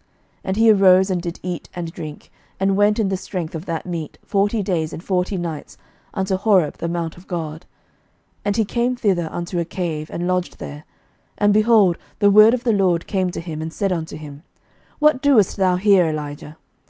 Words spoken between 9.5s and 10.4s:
a cave, and